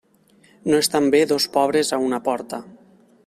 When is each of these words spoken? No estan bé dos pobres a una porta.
No 0.71 0.79
estan 0.83 1.11
bé 1.15 1.21
dos 1.33 1.47
pobres 1.59 1.93
a 1.97 1.99
una 2.09 2.21
porta. 2.31 2.61